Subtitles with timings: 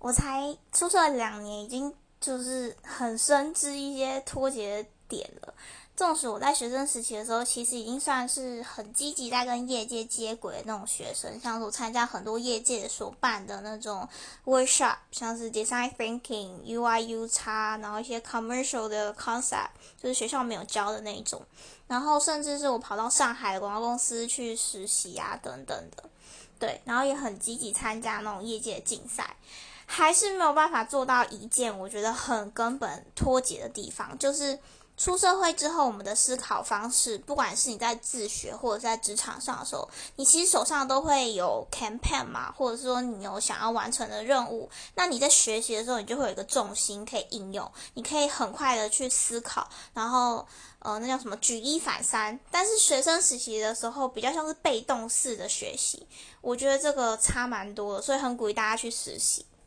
[0.00, 5.54] 我才出社两年，已经就是很深知一些脱节点了。
[5.94, 14.08] 纵使我在学生时期的时候，其实已经算是很积极在跟业界接轨的那种学生，像是我参加很多业界所办的那种
[14.46, 19.68] workshop，像是 design thinking、UI、U 叉，然后一些 commercial 的 concept，
[20.02, 21.42] 就是学校没有教的那一种。
[21.86, 26.04] 然后甚至是我跑到上海广告公司去实习啊，等等的，
[26.58, 29.36] 对，然后也很积极参加那种业界竞赛，
[29.90, 34.58] 还是没有办法做到一件我觉得很根本脱节的地方，就是。
[34.96, 44.68] 出社会之后，我们的思考方式，不管是你在自学或者在职场上的时候，你其实手上都会有 campaign 嘛，或者说你有想要完成的任务。
[44.96, 50.46] 那你在学习的时候，你就会有一个重心可以应用，你可以很快的去思考，然后
[50.80, 52.38] 呃，那叫什么举一反三。
[52.50, 56.06] 但是学生实习的时候，比较像是被动式的学习，
[56.42, 59.46] 我觉得这个差蛮多的，所以很鼓励大家去实习。